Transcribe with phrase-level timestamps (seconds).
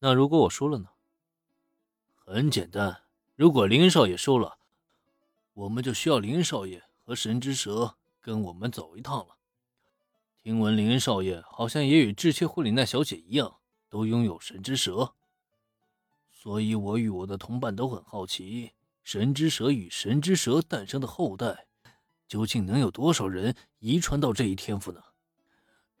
[0.00, 0.90] 那如果我输了呢？
[2.14, 3.02] 很简单，
[3.34, 4.58] 如果林少爷输了，
[5.54, 9.36] 我们就需要林少爷和神之蛇跟我们走一趟了。
[10.40, 13.56] 听闻林少爷好像也与智切惠里奈小姐一样，
[13.88, 15.14] 都拥有神之蛇，
[16.30, 18.72] 所以我与我的同伴都很好奇，
[19.02, 21.66] 神之蛇与神之蛇诞生的后代，
[22.28, 25.02] 究竟能有多少人遗传到这一天赋呢？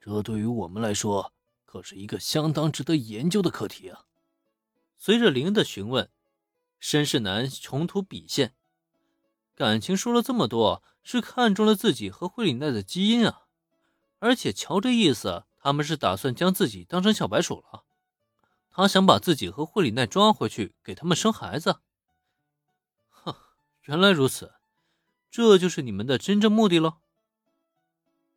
[0.00, 1.32] 这对于我们来说，
[1.70, 4.06] 可是一个相当值得研究的课题啊！
[4.96, 6.08] 随着林的询问，
[6.80, 8.54] 申世南重涂笔线，
[9.54, 13.42] 感情说了这么多，是看中了自己和惠里奈的基因啊！
[14.18, 17.84] 而且瞧这意思，他们是打算将自己当成小白鼠了。
[18.70, 21.80] 他想把自己和惠里奈抓回去，给他们生孩子。
[23.10, 23.36] 哼，
[23.82, 24.54] 原来如此，
[25.30, 26.94] 这就是你们的真正目的喽！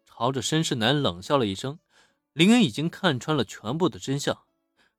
[0.03, 1.79] 朝着申世南冷笑了一声，
[2.33, 4.43] 林恩已经看穿了全部的真相。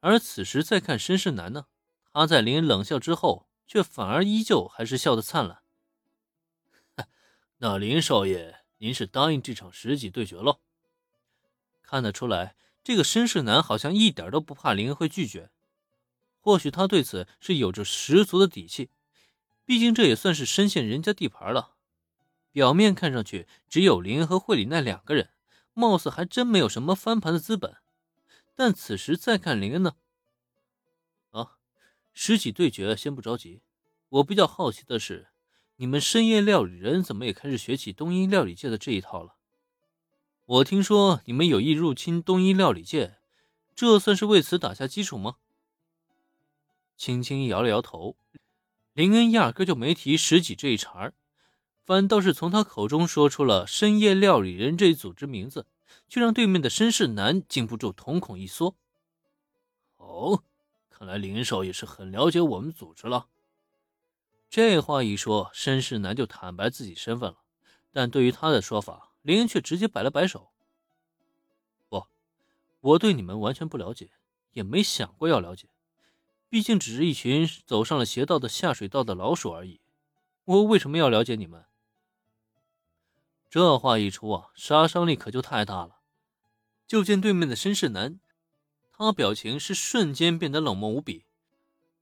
[0.01, 1.67] 而此时再看申世南呢，
[2.13, 5.63] 他在林恩冷笑之后，却反而依旧还是笑得灿烂。
[7.59, 10.59] 那林少爷，您是答应这场十级对决喽？
[11.83, 15.51] 看得出来，这个申世南好像一点都不怕林恩会拒绝。
[16.41, 18.91] 或许他对此是有着十足的底气，
[19.65, 21.74] 毕竟这也算是深陷人家地盘了。
[22.51, 25.30] 表面看上去只有林恩和惠里奈两个人，
[25.74, 27.76] 貌似还真没有什么翻盘的资本。
[28.54, 29.95] 但此时再看林恩呢？
[31.30, 31.56] 啊，
[32.12, 33.62] 十几对决先不着急，
[34.10, 35.28] 我比较好奇的是，
[35.76, 39.37] 你们深夜料理人怎么也开始学起东瀛料理界的这一套了？
[40.45, 43.18] 我听说你们有意入侵东瀛料理界，
[43.74, 45.37] 这算是为此打下基础吗？
[46.96, 48.16] 轻轻摇了摇头，
[48.93, 51.15] 林恩压根就没提十几这一茬儿。
[51.85, 55.66] 反倒是从他口中说出了“深夜料理人”这一组织名字，
[56.09, 58.77] 却让对面的绅士男禁不住瞳孔一缩。
[59.97, 60.45] 哦，
[60.89, 63.27] 看来林少也是很了解我们组织了。
[64.49, 67.39] 这话一说，绅士男就坦白自己身份了。
[67.91, 70.51] 但对于他的说法，林恩却直接摆了摆手
[71.91, 72.05] ：“不，
[72.81, 74.11] 我对你们完全不了解，
[74.53, 75.69] 也没想过要了解。
[76.49, 79.81] 毕竟只是一群走上了邪道的下水道的老鼠而已。
[80.45, 81.65] 我为什么要了解你们？”
[83.53, 85.99] 这话一出啊，杀伤力可就太大了。
[86.87, 88.19] 就见对面的绅士男，
[88.91, 91.27] 他表情是瞬间变得冷漠无比。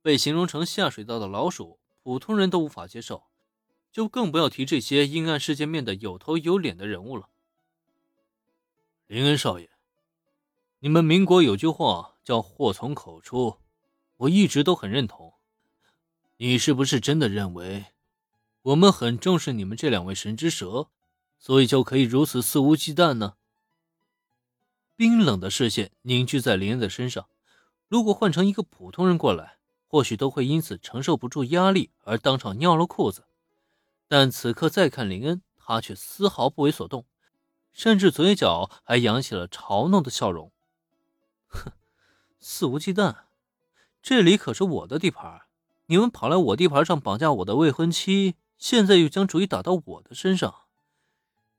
[0.01, 3.25] 被形容成下水道的老鼠，普通人都无法接受，
[3.91, 7.27] 就更不要提这些阴暗世界面的有头有脸的人物了。
[9.07, 9.69] 林恩少爷，
[10.79, 13.57] 你们民国有句话叫“祸从口出”，
[14.15, 15.33] 我一直都很认同。
[16.37, 17.87] 你是不是真的认为，
[18.61, 20.87] 我们很重视你们这两位神之蛇？
[21.41, 23.33] 所以就可以如此肆无忌惮呢？
[24.95, 27.25] 冰冷的视线凝聚在林恩的身上。
[27.87, 29.57] 如果换成一个普通人过来，
[29.87, 33.23] 或许都会因此承受不住压力而当场尿了裤子。
[34.07, 37.05] 但此刻再看林恩，他却丝毫不为所动，
[37.73, 40.51] 甚至嘴角还扬起了嘲弄的笑容。
[41.47, 41.71] 哼，
[42.39, 43.15] 肆无忌惮？
[44.03, 45.41] 这里可是我的地盘，
[45.87, 50.53] 你们跑来我地盘上绑架我的未婚妻，现在又将主意打到我的身上。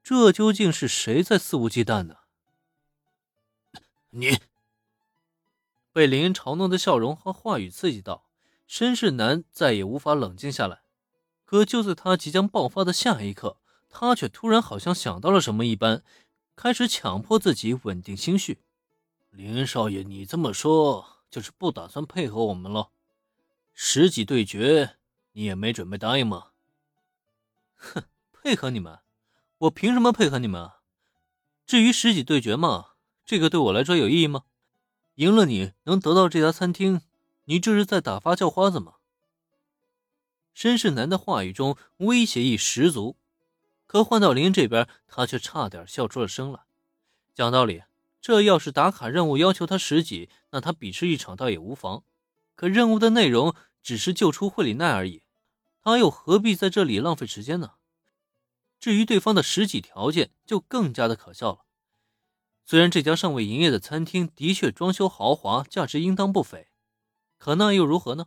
[0.02, 2.16] 这究竟是谁在肆无忌惮呢？
[4.10, 4.40] 你
[5.92, 8.28] 被林恩嘲弄的笑容和话语刺激到，
[8.66, 10.82] 申世南再也无法冷静下来。
[11.44, 13.58] 可就在他即将爆发的下一刻，
[13.88, 16.02] 他却突然好像想到了什么一般，
[16.56, 18.62] 开始强迫自己稳定心绪。
[19.30, 22.90] 林恩少爷，你这么说就是不打算配合我们了？
[23.72, 24.96] 十几对决，
[25.32, 26.48] 你也没准备答应吗？
[27.76, 28.98] 哼，配合你们？
[29.62, 30.80] 我凭什么配合你们啊？
[31.66, 34.42] 至于十几对决嘛，这个对我来说有意义吗？
[35.16, 37.00] 赢了你能得到这家餐厅，
[37.44, 38.94] 你这是在打发叫花子吗？
[40.52, 43.14] 申世南的话语中威胁意十足，
[43.86, 46.58] 可换到林这边，他却差点笑出了声来。
[47.32, 47.84] 讲道理，
[48.20, 52.02] 这要是打卡任务要求他十几，那他比试一场倒也无妨。
[52.56, 55.22] 可任务的内容只是救出惠里奈而已，
[55.84, 57.74] 他又何必在这里浪费时间呢？
[58.82, 61.66] 至于对方的实际条件，就更加的可笑了。
[62.64, 66.72] 虽然这家尚未营业的餐厅的确装修豪华，价值应当不菲，
[67.38, 68.26] 可那又如何呢？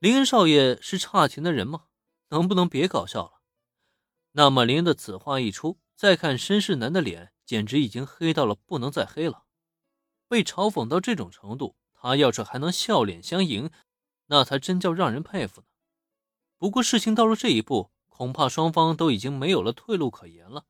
[0.00, 1.84] 林恩少爷是差钱的人吗？
[2.30, 3.42] 能不能别搞笑了？
[4.32, 9.44] 那么林恩的此话一出，再看申世南的脸，简直已经黑到了不能再黑了。
[10.26, 13.70] 被嘲讽到这种程度，他要是还能笑脸相迎，
[14.26, 15.68] 那才真叫让人佩服呢。
[16.58, 17.92] 不过事情到了这一步。
[18.20, 20.66] 恐怕双方都已经没有了退路可言了。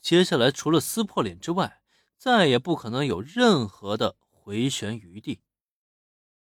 [0.00, 1.82] 接下来，除了撕破脸之外，
[2.16, 5.40] 再也不可能有任何的回旋余地。